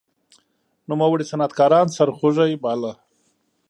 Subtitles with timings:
[0.89, 2.91] نوموړي صنعتکاران سرخوږی باله.